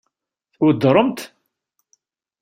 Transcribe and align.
Tweddṛem-t? 0.55 1.19